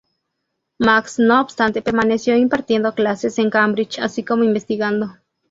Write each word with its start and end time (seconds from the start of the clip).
Max, 0.79 1.19
no 1.19 1.39
obstante, 1.39 1.83
permaneció 1.83 2.35
impartiendo 2.35 2.95
clases 2.95 3.37
en 3.37 3.51
Cambridge, 3.51 3.99
así 3.99 4.23
como 4.25 4.43
investigando. 4.43 5.13